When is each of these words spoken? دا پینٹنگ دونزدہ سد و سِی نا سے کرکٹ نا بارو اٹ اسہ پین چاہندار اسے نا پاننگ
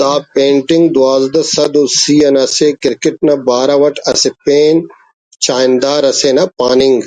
دا 0.00 0.12
پینٹنگ 0.32 0.84
دونزدہ 0.94 1.42
سد 1.54 1.74
و 1.82 1.84
سِی 2.00 2.16
نا 2.34 2.44
سے 2.56 2.68
کرکٹ 2.82 3.16
نا 3.26 3.34
بارو 3.46 3.76
اٹ 3.86 3.96
اسہ 4.10 4.30
پین 4.44 4.74
چاہندار 5.44 6.02
اسے 6.10 6.30
نا 6.36 6.44
پاننگ 6.58 6.98